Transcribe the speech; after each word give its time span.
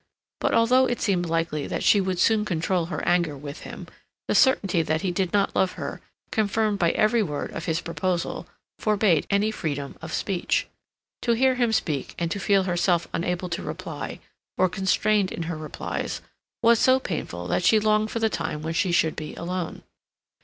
But 0.39 0.55
although 0.55 0.87
it 0.87 0.99
seemed 0.99 1.27
likely 1.27 1.67
that 1.67 1.83
she 1.83 2.01
would 2.01 2.17
soon 2.17 2.43
control 2.43 2.87
her 2.87 3.07
anger 3.07 3.37
with 3.37 3.59
him, 3.59 3.85
the 4.27 4.33
certainty 4.33 4.81
that 4.81 5.01
he 5.03 5.11
did 5.11 5.31
not 5.31 5.55
love 5.55 5.73
her, 5.73 6.01
confirmed 6.31 6.79
by 6.79 6.89
every 6.93 7.21
word 7.21 7.51
of 7.51 7.65
his 7.65 7.81
proposal, 7.81 8.47
forbade 8.79 9.27
any 9.29 9.51
freedom 9.51 9.95
of 10.01 10.11
speech. 10.11 10.65
To 11.21 11.33
hear 11.33 11.53
him 11.53 11.71
speak 11.71 12.15
and 12.17 12.31
to 12.31 12.39
feel 12.39 12.63
herself 12.63 13.07
unable 13.13 13.47
to 13.49 13.61
reply, 13.61 14.17
or 14.57 14.67
constrained 14.69 15.31
in 15.31 15.43
her 15.43 15.55
replies, 15.55 16.21
was 16.63 16.79
so 16.79 16.99
painful 16.99 17.47
that 17.49 17.63
she 17.63 17.79
longed 17.79 18.09
for 18.09 18.17
the 18.17 18.27
time 18.27 18.63
when 18.63 18.73
she 18.73 18.91
should 18.91 19.15
be 19.15 19.35
alone. 19.35 19.83